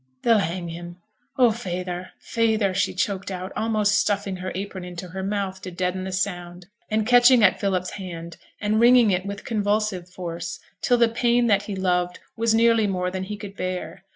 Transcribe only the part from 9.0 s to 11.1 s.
it with convulsive force, till the